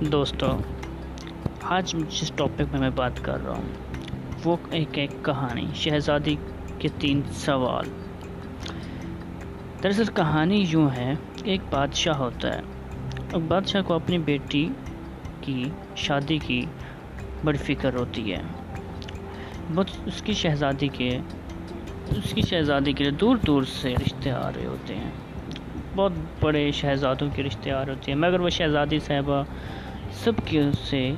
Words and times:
دوستو، 0.00 0.58
آج 1.62 1.94
جس 2.10 2.32
ٹاپک 2.36 2.62
میں 2.72 2.80
میں 2.80 2.90
بات 2.90 3.12
کر 3.22 3.44
رہا 3.44 3.52
ہوں، 3.52 3.68
وہ 4.44 4.56
ایک 4.70 4.88
ایک 4.92 5.10
کہانی، 5.24 5.66
شہزادی 5.74 6.36
کے 6.78 6.88
تین 6.98 7.20
سوال۔ 7.32 7.84
دراصل 9.82 10.04
کہانی 10.04 10.64
یوں 10.68 10.88
ہے، 10.96 11.14
ایک 11.44 11.60
بادشاہ 11.70 12.18
ہوتا 12.18 12.54
ہے۔ 12.54 12.60
ایک 13.32 13.42
بادشاہ 13.48 13.82
کو 13.82 13.94
اپنی 13.94 14.18
بیٹی 14.18 14.68
کی، 15.40 15.64
شادی 15.96 16.38
کی 16.38 16.66
بڑی 17.44 17.58
فکر 17.58 17.94
ہوتی 17.94 18.32
ہے۔ 18.32 18.42
بہت 19.74 19.90
اس 20.06 20.22
کی 20.22 20.32
شہزادی 20.32 20.88
کے، 20.88 21.18
اس 22.16 22.32
کی 22.34 22.42
شہزادی 22.42 22.92
کے 22.92 23.04
لیے 23.04 23.12
دور 23.12 23.36
دور 23.46 23.62
سے 23.62 23.94
رشتے 23.94 24.30
آ 24.30 24.50
رہے 24.56 24.66
ہوتے 24.66 24.94
ہیں۔ 24.94 25.10
بہت 25.96 26.12
بڑے 26.40 26.70
شہزادوں 26.70 27.28
کے 27.34 27.42
رشتے 27.42 27.70
آ 27.70 27.84
رہے 27.84 27.92
ہوتے 27.92 28.12
ہیں، 28.12 28.18
مگر 28.18 28.40
وہ 28.40 28.48
شہزادی 28.48 28.98
صاحبہ 28.98 29.42
سب 30.10 30.32
کی 30.44 30.60
سے 30.84 31.12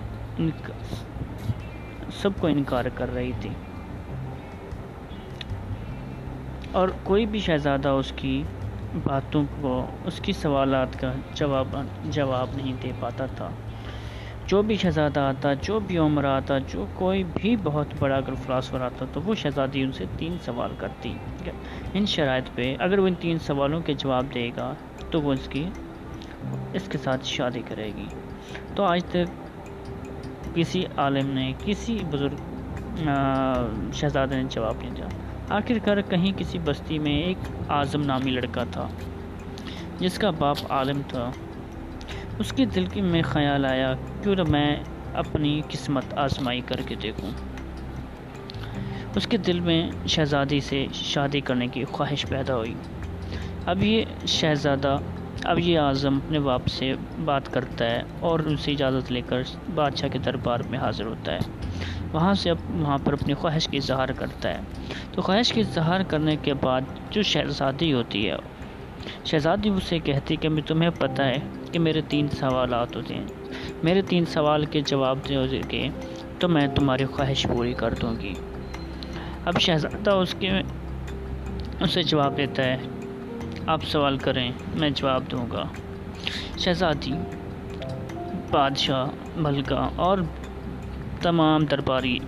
سب 2.11 2.31
کو 2.41 2.47
انکار 2.47 2.85
کر 2.85 3.15
رہی 3.15 3.33
تھی۔ 3.41 3.51
اور 6.73 6.89
کوئی 7.03 7.27
بھی 7.27 7.39
شہزادہ 7.39 7.89
اس 7.89 8.13
کی 8.17 8.43
باتوں 9.05 9.45
کو 9.61 9.87
اس 10.05 10.21
کی 10.21 10.33
سوالات 10.33 11.01
کا 11.01 11.13
جواب 11.35 11.77
جواب 12.05 12.49
نہیں 12.57 12.73
دے 12.83 12.93
پاتا 13.01 13.27
تھا۔ 13.27 13.49
جو 14.47 14.63
بھی 14.63 14.77
شہزادہ 14.77 15.21
آتا، 15.21 15.55
جو 15.55 15.81
بھی 15.81 15.99
عمر 15.99 16.25
آتا، 16.25 16.59
جو 16.59 16.87
کوئی 16.95 17.25
بھی 17.25 17.57
بہت 17.63 17.87
بڑا 17.99 18.17
اگر 18.17 18.35
فلاسفر 18.35 18.81
آتا، 18.81 19.05
تو 19.13 19.23
وہ 19.23 19.35
شہزادی 19.35 19.83
ان 19.83 19.93
سے 19.93 20.05
تین 20.19 20.37
سوال 20.45 20.71
کرتی۔ 20.79 21.09
یعنی 21.09 21.51
ان 21.95 22.07
شرائط 22.07 22.45
پہ 22.55 22.77
اگر 22.79 22.99
وہ 22.99 23.07
ان 23.07 23.15
تین 23.15 23.39
سوالوں 23.39 23.81
کے 23.81 23.95
جواب 23.95 24.27
دے 24.35 24.51
گا، 24.57 24.75
تو 25.11 25.23
وہ 25.23 25.33
اس 25.33 25.49
کی 25.49 25.65
اس 26.73 26.89
کے 26.89 26.99
ساتھ 26.99 27.25
شادی 27.25 27.63
کرے 27.69 27.91
گی۔ 27.97 28.07
تو 28.75 28.85
آج 28.85 29.05
تک 29.05 30.55
کسی 30.55 30.83
عالم 30.97 31.31
نے، 31.31 31.53
کسی 31.65 31.99
بزرگ 32.11 32.35
شہزادہ 33.93 34.35
نے 34.35 34.45
جواب 34.51 34.75
نہیں 34.81 34.95
دیا۔ 34.97 35.09
آخر 35.49 35.79
کار 35.85 36.01
کہیں 36.01 36.33
کسی 36.37 36.59
بستی 36.59 36.99
میں 36.99 37.23
ایک 37.23 37.37
اعظم 37.69 38.03
نامی 38.03 38.31
لڑکا 38.31 38.65
تھا، 38.65 38.89
جس 39.99 40.19
کا 40.19 40.31
باپ 40.31 40.57
عالم 40.69 41.01
تھا۔ 41.09 41.31
اس 42.39 42.53
کے 42.53 42.65
دل 42.65 42.87
کی 42.87 43.01
میں 43.01 43.23
خیال 43.23 43.65
آیا، 43.65 43.95
کیوں 44.23 44.35
نہ 44.35 44.43
میں 44.49 44.77
اپنی 45.15 45.61
قسمت 45.69 46.15
آزمائی 46.15 46.61
کر 46.61 46.81
کے 46.87 46.95
دیکھوں۔ 47.03 47.31
اس 49.15 49.27
کے 49.27 49.37
دل 49.37 49.61
میں 49.61 49.91
شہزادی 50.07 50.61
سے 50.61 50.87
شادی 50.93 51.41
کرنے 51.41 51.67
کی 51.67 51.85
خواہش 51.85 52.27
پیدا 52.29 52.57
ہوئی۔ 52.57 52.75
اب 53.67 53.83
یہ 53.83 54.05
شہزادہ 54.27 54.97
اب 55.45 55.59
یہ 55.59 55.79
اعظم 55.79 56.17
اپنے 56.17 56.41
باپ 56.41 56.67
سے 56.67 56.95
بات 57.25 57.55
کرتا 57.55 57.85
ہے 57.85 58.03
اور 58.21 58.41
ان 58.41 58.57
سے 58.57 58.73
اجازت 58.73 59.13
لے 59.13 59.21
کر 59.21 59.43
بادشاہ 59.75 60.09
کے 60.09 60.19
دربار 60.19 60.61
میں 60.71 60.79
حاضر 60.79 61.05
ہوتا 61.05 61.33
ہے۔ 61.33 61.39
وہاں 62.13 62.35
سے 62.35 62.51
اب 62.51 62.57
وہاں 62.71 62.99
پر 63.05 63.13
اپنی 63.13 63.35
خواہش 63.35 63.69
کی 63.69 63.77
اظہار 63.77 64.09
کرتا 64.09 64.49
ہے۔ 64.49 64.61
تو 65.13 65.23
خواہش 65.23 65.53
کی 65.53 65.61
اظہار 65.61 66.01
کرنے 66.09 66.37
کے 66.37 66.55
بعد 66.55 66.81
جو 67.11 67.23
شہزادی 67.23 67.93
ہوتی 67.93 68.31
ہے، 68.31 68.37
شہزادی 69.25 69.69
اسے 69.69 69.99
کہتی 69.99 70.37
کہ 70.37 70.49
میں 70.49 70.63
تمہیں 70.63 70.91
پتہ 70.99 71.23
ہے 71.23 71.37
کہ 71.73 71.79
میرے 71.79 72.01
تین 72.09 72.29
سوالات 72.29 72.97
ہوتے 72.97 73.15
ہیں۔ 73.15 73.27
میرے 73.83 74.03
تین 74.03 74.25
سوال 74.25 74.65
کے 74.65 74.81
جواب 74.81 75.19
دے 75.29 75.61
کے 75.69 75.89
تو 76.39 76.49
میں 76.49 76.67
تمہاری 76.67 77.05
خواہش 77.05 77.47
پوری 77.49 77.73
کر 77.73 77.95
دوں 77.95 78.17
گی۔ 78.21 78.35
اب 79.45 79.61
شہزادہ 79.61 80.11
اس 80.11 80.35
کے 80.39 80.51
اسے 81.81 82.03
جواب 82.03 82.37
دیتا 82.37 82.65
ہے 82.65 82.77
آپ 83.67 83.85
سوال 83.85 84.19
کریں، 84.19 84.53
میں 84.75 84.91
جواب 84.91 85.23
دوں 85.31 85.47
گا۔ 85.53 85.65
شہزادی، 86.59 87.13
بادشاہ، 88.51 89.07
ملکہ 89.37 89.89
اور 89.97 90.19
تمام 91.23 91.65
درباری، 91.65 92.19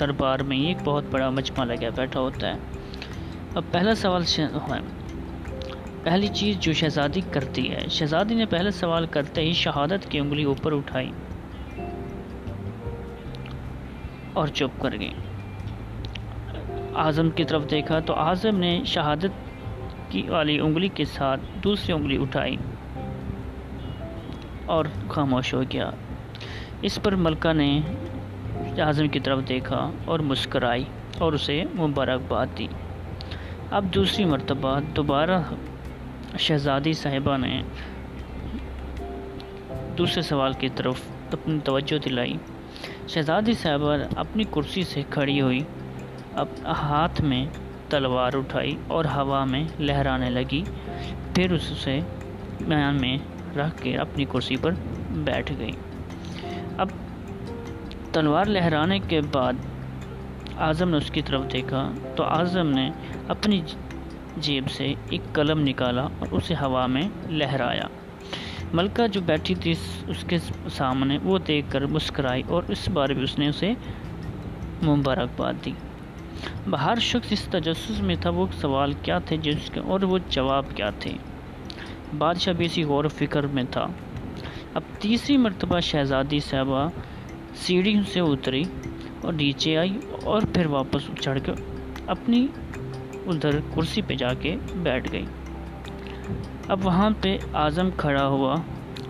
دربار 0.00 0.38
میں 0.38 0.58
ایک 0.58 0.76
بہت 0.84 1.04
بڑا 1.10 1.30
مجمع 1.30 1.64
لگا 1.64 1.88
بیٹھا 1.96 2.20
ہوتا 2.20 2.48
ہے۔ 2.48 2.58
اب 3.54 3.62
پہلا 3.72 3.94
سوال 3.94 4.24
پہلی 6.02 6.28
چیز 6.28 6.58
جو 6.58 6.72
شہزادی 6.72 7.20
کرتی 7.30 7.70
ہے۔ 7.70 7.86
شہزادی 7.90 8.34
نے 8.34 8.46
پہلا 8.46 8.70
سوال 8.70 9.06
کرتے 9.06 9.40
ہی 9.40 9.52
شہادت 9.52 10.10
کی 10.10 10.18
انگلی 10.18 10.44
اوپر 10.44 10.72
اٹھائی 10.72 11.10
اور 14.32 14.46
چپ 14.46 14.80
کر 14.80 14.98
گئی۔ 15.00 15.12
اعظم 16.96 17.30
کی 17.30 17.44
طرف 17.44 17.70
دیکھا 17.70 18.00
تو 18.00 18.14
اعظم 18.14 18.56
نے 18.56 18.82
شہادت 18.86 19.45
کی 20.08 20.22
والی 20.28 20.58
انگلی 20.58 20.88
کے 20.88 21.04
ساتھ 21.04 21.40
دوسری 21.64 21.92
انگلی 21.92 22.22
اٹھائی 22.22 22.56
اور 24.66 24.84
خاموش 25.08 25.54
ہو 25.54 25.62
گیا۔ 25.62 25.90
اس 26.82 26.98
پر 27.02 27.14
ملکہ 27.14 27.52
نے 27.52 27.80
اعظم 28.82 29.08
کی 29.08 29.20
طرف 29.20 29.38
دیکھا 29.48 29.90
اور 30.04 30.20
مسکرائی 30.20 30.84
اور 31.18 31.32
اسے 31.32 31.64
مبارکباد 31.78 32.46
دی۔ 32.58 32.66
اب 33.70 33.84
دوسری 33.94 34.24
مرتبہ 34.24 34.80
دوبارہ 34.96 35.42
شہزادی 36.38 36.92
صاحبہ 36.92 37.36
نے 37.36 37.62
دوسرے 39.98 40.22
سوال 40.22 40.52
کی 40.52 40.68
طرف 40.68 41.00
اپنی 41.32 41.58
توجہ 41.64 41.98
دلائی۔ 41.98 42.34
شہزادی 43.08 43.52
صاحبہ 43.52 43.96
اپنی 44.16 44.44
کرسی 44.50 44.82
سے 44.82 45.02
کھڑی 45.10 45.40
ہوئی، 45.40 45.60
اب 46.34 46.46
ہاتھ 46.66 47.20
میں 47.20 47.46
تلوار 47.88 48.32
اٹھائی 48.34 48.76
اور 48.86 49.04
ہوا 49.04 49.44
میں 49.44 49.64
لہرانے 49.78 50.30
لگی۔ 50.30 50.62
پھر 51.34 51.52
اس 51.52 51.62
سے 51.62 52.00
بیان 52.60 53.00
میں 53.00 53.18
رکھ 53.56 53.82
کے 53.82 53.96
اپنی 53.96 54.24
کرسی 54.24 54.56
پر 54.56 54.72
بیٹھ 55.10 55.52
گئی۔ 55.58 55.72
اب 56.78 56.88
تلوار 58.12 58.44
لہرانے 58.44 58.98
کے 58.98 59.20
بعد 59.20 59.52
اعظم 60.58 60.88
نے 60.88 60.96
اس 60.96 61.10
کی 61.10 61.22
طرف 61.22 61.42
دیکھا 61.52 61.90
تو 62.16 62.24
اعظم 62.24 62.70
نے 62.70 62.90
اپنی 63.28 63.60
جیب 64.36 64.70
سے 64.70 64.94
ایک 65.10 65.20
قلم 65.32 65.60
نکالا 65.60 66.02
اور 66.02 66.26
اسے 66.30 66.54
ہوا 66.54 66.86
میں 66.86 67.08
لہرایا۔ 67.30 67.86
ملکہ 68.72 69.06
جو 69.06 69.20
بیٹھی 69.20 69.54
تھی 69.54 69.74
اس 70.06 70.24
کے 70.28 70.38
سامنے 70.70 71.18
وہ 71.22 71.38
دیکھ 71.38 71.66
کر 71.72 71.86
مسکرائی 71.86 72.42
اور 72.48 72.62
اس 72.68 72.88
بارے 72.88 73.14
بھی 73.14 73.22
اس 73.22 73.38
نے 73.38 73.48
اسے 73.48 73.72
مبارکباد 74.86 75.54
دی۔ 75.64 75.72
ہر 76.84 76.98
شخص 77.00 77.32
اس 77.32 77.42
تجسس 77.50 78.00
میں 78.00 78.16
تھا، 78.20 78.30
وہ 78.30 78.46
سوال 78.60 78.92
کیا 78.92 79.18
تھے 79.18 79.36
جس 79.36 79.70
کے، 79.70 79.80
اور 79.80 80.00
وہ 80.00 80.18
جواب 80.28 80.64
کیا 80.74 80.90
تھے۔ 80.90 81.10
بادشاہ 82.18 82.52
بھی 82.52 82.66
اسی 82.66 82.82
غور 82.84 83.04
و 83.04 83.08
فکر 83.08 83.46
میں 83.46 83.64
تھا۔ 83.70 83.86
اب 84.74 84.82
تیسری 84.98 85.36
مرتبہ 85.36 85.80
شہزادی 85.80 86.38
صاحبہ 86.38 86.88
سیڑھی 87.54 88.00
سے 88.12 88.20
اتری 88.20 88.62
اور 89.20 89.32
نیچے 89.32 89.76
آئی 89.76 89.98
اور 90.22 90.42
پھر 90.54 90.66
واپس 90.66 91.10
چڑھ 91.20 91.40
کر 91.46 91.52
اپنی 92.06 92.46
ادھر 93.26 93.60
کرسی 93.74 94.02
پہ 94.02 94.14
جا 94.14 94.34
کے 94.34 94.56
بیٹھ 94.76 95.12
گئی۔ 95.12 95.26
اب 96.68 96.86
وہاں 96.86 97.10
پہ 97.20 97.38
اعظم 97.54 97.88
کھڑا 97.96 98.26
ہوا 98.26 98.54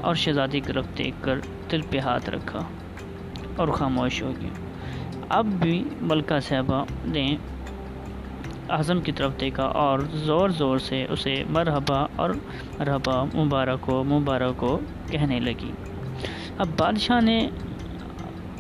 اور 0.01 0.15
شہزادی 0.15 0.61
کی 0.61 0.73
طرف 0.73 0.87
دیکھ 0.99 1.17
کر 1.21 1.39
دل 1.71 1.81
پہ 1.91 1.99
ہاتھ 1.99 2.31
رکھا 2.31 2.59
اور 3.57 3.69
خاموش 3.69 4.23
ہو 4.23 4.33
گیا۔ 4.41 4.51
اب 5.29 5.47
بھی 5.47 5.85
ملکہ 6.01 6.41
صاحبہ 6.41 6.85
نے 7.05 7.37
اعظم 8.69 9.01
کی 9.01 9.13
طرف 9.13 9.41
دیکھا 9.41 9.63
اور 9.63 9.99
زور 9.99 10.49
زور 10.49 10.79
سے 10.79 11.07
اسے 11.11 11.45
مرحبا 11.51 12.07
اور 12.17 12.31
مرحبا 12.79 13.25
مبارک 13.25 13.79
ہو 13.89 14.05
مبارک 14.05 14.63
ہو 14.63 14.79
کہنے 15.11 15.41
لگی۔ 15.41 15.71
اب 16.59 16.67
بادشاہ 16.79 17.21
نے 17.21 17.49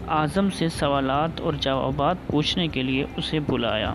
اعظم 0.09 0.51
سے 0.51 0.69
سوالات 0.69 1.41
اور 1.41 1.53
جوابات 1.53 2.17
پوچھنے 2.27 2.69
کے 2.69 2.83
لیے 2.83 3.05
اسے 3.17 3.41
بلایا۔ 3.41 3.95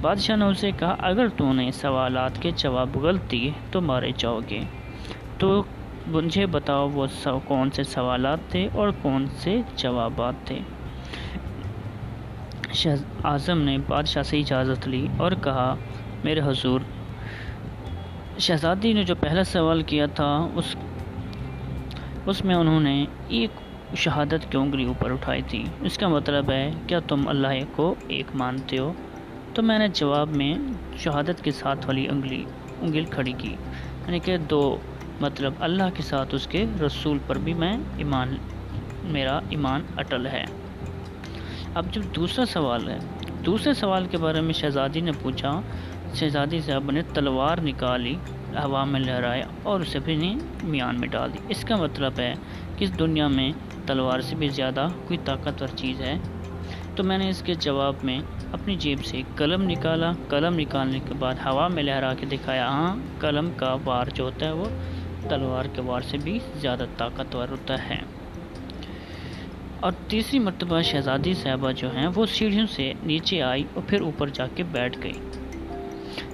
بادشاہ 0.00 0.36
نے 0.36 0.44
اسے 0.44 0.70
کہا، 0.70 0.96
اگر 0.98 1.28
تو 1.28 1.52
نے 1.52 1.70
سوالات 1.72 2.42
کے 2.42 2.50
جواب 2.56 2.96
غلط 2.96 3.30
دیے 3.30 3.50
تو 3.70 3.80
مارے 3.80 4.10
جاؤ 4.16 4.40
گے۔ 4.50 4.60
تو 5.38 5.62
مجھے 6.06 6.46
بتاؤ 6.46 6.88
وہ 6.88 7.06
کون 7.44 7.70
سے 7.70 7.82
سوالات 7.82 8.38
تھے 8.48 8.68
اور 8.72 8.88
کون 9.02 9.26
سے 9.26 9.60
جوابات 9.76 10.34
تھے؟ 10.44 10.58
اعظم 13.24 13.58
نے 13.62 13.78
بادشاہ 13.88 14.22
سے 14.22 14.38
اجازت 14.38 14.88
لی 14.88 15.08
اور 15.16 15.32
کہا، 15.32 15.74
میرے 16.24 16.40
حضور، 16.44 16.80
شہزادی 18.38 18.92
نے 18.92 19.04
جو 19.04 19.14
پہلا 19.14 19.44
سوال 19.44 19.82
کیا 19.82 20.06
تھا، 20.06 20.48
اس 20.54 20.76
اس 22.26 22.44
میں 22.44 22.54
انہوں 22.54 22.80
نے 22.80 23.04
ایک 23.28 23.50
شہادت 23.96 24.52
کی 24.52 24.58
انگلی 24.58 24.84
اوپر 24.84 25.10
اٹھائی 25.10 25.42
تھی۔ 25.42 25.64
اس 25.80 25.98
کا 25.98 26.08
مطلب 26.08 26.50
ہے، 26.50 26.70
کیا 26.86 27.00
تم 27.00 27.28
اللہ 27.28 27.46
کو 27.76 27.94
ایک 28.08 28.26
مانتے 28.34 28.78
ہو؟ 28.78 28.92
تو 29.54 29.62
میں 29.62 29.78
نے 29.78 29.88
جواب 29.88 30.28
میں 30.28 30.54
شہادت 30.98 31.44
کے 31.44 31.50
ساتھ 31.50 31.86
والی 31.86 32.08
انگلی، 32.08 32.44
انگل 32.80 33.04
کھڑی 33.04 33.32
کی۔ 33.38 33.52
یعنی 34.06 34.18
کہ 34.18 34.36
دو 34.36 34.76
مطلب 35.20 35.52
اللہ 35.60 35.82
کے 35.94 36.02
ساتھ 36.02 36.34
اس 36.34 36.46
کے 36.46 36.64
رسول 36.86 37.18
پر 37.26 37.38
بھی 37.38 37.54
میں 37.54 37.76
ایمان، 37.96 38.36
میرا 39.04 39.40
ایمان 39.48 39.82
اٹل 39.96 40.26
ہے۔ 40.26 40.44
اب 41.76 41.86
جب 41.92 42.02
دوسرا 42.16 42.46
سوال 42.46 42.88
ہے، 42.88 42.98
دوسرے 43.46 43.74
سوال 43.74 44.06
کے 44.06 44.16
بارے 44.16 44.40
میں 44.40 44.52
شہزادی 44.52 45.00
نے 45.00 45.12
پوچھا، 45.22 45.60
شہزادی 46.14 46.60
صاحب 46.60 46.90
نے 46.90 47.02
تلوار 47.02 47.58
نکالی، 47.62 48.14
ہوا 48.64 48.84
میں 48.84 49.00
لہرایا 49.00 49.46
اور 49.62 49.80
اسے 49.80 49.98
بھی 49.98 50.34
میان 50.64 51.00
میں 51.00 51.08
ڈال 51.08 51.32
دی۔ 51.32 51.38
اس 51.48 51.64
کا 51.64 51.76
مطلب 51.76 52.12
ہے 52.18 52.34
کہ 52.76 52.84
اس 52.84 52.98
دنیا 52.98 53.28
میں 53.28 53.52
تلوار 53.86 54.20
سے 54.20 54.36
بھی 54.36 54.48
زیادہ 54.48 54.88
کوئی 55.06 55.18
طاقتور 55.24 55.68
چیز 55.76 56.00
ہے۔ 56.00 56.18
تو 56.94 57.04
میں 57.04 57.18
نے 57.18 57.28
اس 57.28 57.42
کے 57.42 57.54
جواب 57.54 57.94
میں 58.02 58.18
اپنی 58.52 58.76
جیب 58.76 59.04
سے 59.04 59.22
قلم 59.36 59.62
نکالا۔ 59.62 60.12
قلم 60.28 60.54
نکالنے 60.58 60.98
کے 60.98 61.14
بعد 61.14 61.34
ہوا 61.34 61.68
میں 61.68 61.82
لہرا 61.82 62.14
کے 62.14 62.26
دکھایا 62.26 62.68
ہاں 62.68 62.96
قلم 63.20 63.50
کا 63.56 63.76
وار 63.84 64.06
جو 64.14 64.24
ہوتا 64.24 64.46
ہے 64.46 64.52
وہ 64.52 64.64
تلوار 65.28 65.64
کے 65.64 65.80
وار 65.80 66.00
سے 66.00 66.16
بھی 66.16 66.38
زیادہ 66.60 66.84
طاقتور 66.96 67.48
ہوتا 67.48 67.88
ہے۔ 67.88 68.15
اور 69.86 69.94
تیسری 70.08 70.38
مرتبہ 70.38 70.82
شہزادی 70.82 71.34
صاحبہ 71.34 71.72
جو 71.72 71.96
ہیں 71.96 72.06
وہ 72.14 72.26
سیڑھیوں 72.26 72.66
سے 72.66 72.92
نیچے 73.02 73.42
آئی 73.42 73.64
اور 73.74 73.82
پھر 73.86 74.00
اوپر 74.00 74.28
جا 74.28 74.46
کے 74.46 74.62
بیٹھ 74.62 74.98
گئی۔ 75.02 75.12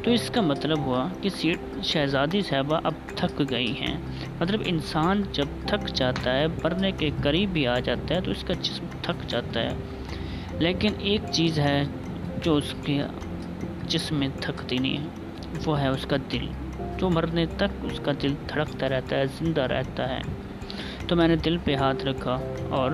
تو 0.05 0.11
اس 0.11 0.31
کا 0.31 0.41
مطلب 0.41 0.79
ہوا 0.79 1.09
کہ 1.21 1.53
شہزادی 1.83 2.41
صاحبہ 2.41 2.81
اب 2.85 2.93
تھک 3.07 3.43
گئی 3.51 3.73
ہیں۔ 3.81 3.97
مطلب 4.41 4.61
انسان 4.65 5.23
جب 5.33 5.45
تھک 5.67 5.95
جاتا 5.95 6.39
ہے، 6.39 6.47
مرنے 6.47 6.93
کے 6.93 7.11
قریب 7.23 7.51
بھی 7.53 7.67
آ 7.67 7.79
جاتا 7.79 8.15
ہے 8.15 8.21
تو 8.21 8.31
اس 8.31 8.45
کا 8.45 8.55
جسم 8.55 8.87
تھک 9.03 9.29
جاتا 9.29 9.61
ہے۔ 9.61 9.75
لیکن 10.59 10.93
ایک 10.99 11.21
چیز 11.33 11.59
ہے 11.59 11.85
جو 12.43 12.57
اس 12.57 12.75
کے 12.85 13.03
جسم 13.87 14.17
میں 14.17 14.29
تھکتی 14.41 14.79
نہیں 14.79 14.99
ہے، 14.99 15.07
وہ 15.67 15.81
ہے 15.81 15.89
اس 15.89 16.07
کا 16.07 16.17
دل۔ 16.33 16.47
جو 16.99 17.11
مرنے 17.11 17.47
تک 17.47 17.85
اس 17.85 18.01
کا 18.05 18.13
دل 18.23 18.35
دھڑکتا 18.49 18.89
رہتا 18.89 19.17
ہے، 19.17 19.25
زندہ 19.27 19.61
رہتا 19.61 20.09
ہے۔ 20.09 20.21
تو 21.09 21.17
میں 21.17 21.29
نے 21.29 21.37
دل 21.37 21.57
پہ 21.65 21.75
ہاتھ 21.75 22.05
رکھا 22.05 22.39
اور 22.71 22.91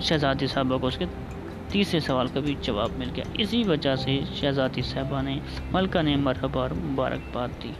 شہزادی 0.00 0.46
صاحبہ 0.46 0.78
کو 0.78 0.86
اس 0.86 0.98
کے 0.98 1.04
تیسرے 1.68 2.00
سوال 2.00 2.26
کا 2.26 2.40
بھی 2.40 2.54
جواب 2.62 2.90
مل 2.98 3.10
گیا۔ 3.16 3.24
اسی 3.34 3.62
وجہ 3.62 3.94
سے 3.94 4.20
شہزادی 4.34 4.82
صاحبہ 4.82 5.22
نے 5.22 5.38
ملکہ 5.72 6.02
نے 6.02 6.16
مرحبا 6.16 6.60
اور 6.60 6.70
مبارکباد 6.70 7.48
دی۔ 7.62 7.72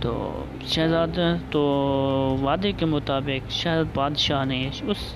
تو 0.00 0.44
شہزاد، 0.66 1.18
تو 1.50 1.60
وعدے 2.42 2.72
کے 2.72 2.86
مطابق 2.86 3.50
شہد 3.50 3.96
بادشاہ 3.96 4.44
نے 4.44 4.70
اس 4.82 5.14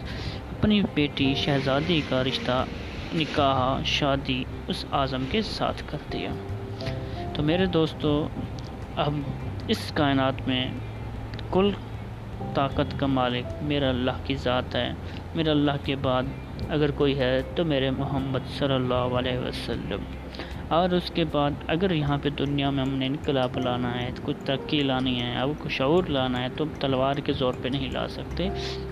اپنی 0.59 0.83
بیٹی 0.95 1.35
شہزادی 1.35 2.01
کا 2.09 2.25
رشتہ، 2.25 2.65
نکاح، 3.15 3.83
شادی 3.85 4.45
اس 4.69 4.85
اعظم 4.93 5.25
کے 5.31 5.43
ساتھ 5.43 5.83
کر 5.87 5.99
دیا۔ 6.13 6.31
تو 7.35 7.43
میرے 7.43 7.67
دوستو، 7.67 8.29
اب 8.97 9.15
اس 9.69 9.93
کائنات 9.95 10.49
میں 10.49 10.71
کل 11.51 11.71
طاقت 12.55 13.01
کا 13.01 13.07
مالک 13.07 13.45
میرا 13.63 13.89
اللہ 13.89 14.11
کی 14.25 14.35
ذات 14.35 14.77
ہے۔ 14.77 14.93
میرا 15.35 15.51
اللہ 15.51 15.73
کے 15.85 15.97
بعد 15.97 16.23
اگر 16.69 16.91
کوئی 16.91 17.19
ہے 17.19 17.43
تو 17.57 17.65
میرے 17.65 17.91
محمد 17.91 18.59
صلی 18.59 18.75
اللہ 18.75 18.95
علیہ 18.95 19.39
وسلم۔ 19.39 20.01
اور 20.69 20.91
اس 20.91 21.11
کے 21.11 21.25
بعد 21.25 21.51
اگر 21.67 21.91
یہاں 21.91 22.19
پہ 22.23 22.29
دنیا 22.29 22.71
میں 22.71 22.85
ہم 22.85 22.95
نے 22.95 23.07
انقلاب 23.07 23.59
لانا 23.59 24.03
ہے 24.03 24.11
کچھ 24.23 24.37
ترقی 24.45 24.81
لانی 24.81 25.23
ہے 25.23 25.37
اب 25.39 25.51
کچھ 25.59 25.73
شعور 25.73 26.05
لانا 26.05 26.43
ہے 26.43 26.49
تو 26.57 26.65
تلوار 26.81 27.15
کے 27.15 27.33
زور 27.33 27.55
پہ 27.63 27.69
نہیں 27.69 27.91
لا 27.91 28.09
سکتے۔ 28.09 28.49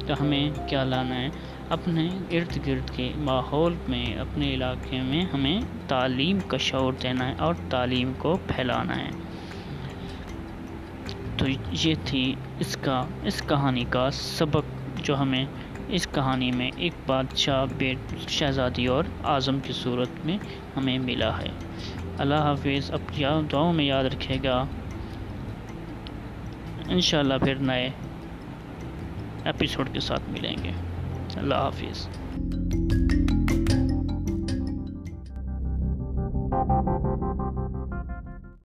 تو 0.06 0.14
ہمیں 0.20 0.50
کیا 0.69 0.85
لانا 0.85 1.14
ہے؟ 1.14 1.29
اپنے 1.69 2.08
ارد 2.31 2.67
گرد 2.67 2.91
کے 2.96 3.12
ماحول 3.17 3.75
میں، 3.88 4.05
اپنے 4.19 4.55
علاقے 4.55 5.00
میں 5.00 5.25
ہمیں 5.35 5.61
تعلیم 5.88 6.38
کا 6.46 6.56
شعور 6.56 6.93
دینا 7.03 7.29
ہے 7.29 7.35
اور 7.38 7.55
تعلیم 7.70 8.12
کو 8.19 8.38
پھیلانا 8.46 8.96
ہے۔ 8.96 9.30
تو 11.41 11.47
یہ 11.73 11.95
تھی 12.05 12.35
اس 12.59 12.77
کا، 12.77 13.05
اس 13.23 13.43
کہانی 13.49 13.85
کا 13.91 14.11
سبق 14.11 14.63
جو 15.03 15.17
ہمیں 15.17 15.45
اس 15.89 16.09
کہانی 16.15 16.51
میں 16.51 16.71
ایک 16.77 16.93
بادشاہ 17.07 17.65
بیٹ 17.79 18.29
شہزادی 18.29 18.87
اور 18.87 19.05
اعظم 19.25 19.61
کی 19.61 19.73
صورت 19.73 20.09
میں 20.25 20.39
ہمیں 20.77 20.99
ملا 20.99 21.39
ہے۔ 21.39 21.49
اللہ 22.19 22.35
حافظ، 22.35 22.91
اب 22.91 23.21
دعاؤں 23.53 23.73
میں 23.73 23.85
یاد 23.85 24.05
رکھے 24.05 24.37
گا۔ 24.45 24.65
انشاءاللہ 26.89 27.35
پھر 27.45 27.55
نئے 27.55 27.91
ایپیسوڈ 29.45 29.89
کے 29.93 30.01
ساتھ 30.01 30.31
ملیں 30.31 30.57
گے۔ 30.65 30.71
اللہ 31.37 31.55
حافظ۔ 31.55 32.09